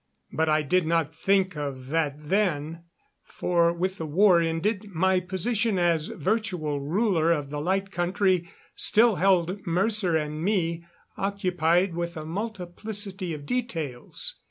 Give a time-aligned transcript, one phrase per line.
[0.33, 2.85] But I did not think of that then,
[3.23, 9.17] for with the war ended, my position as virtual ruler of the Light Country still
[9.17, 10.83] held Mercer and me
[11.17, 14.37] occupied with a multiplicity of details.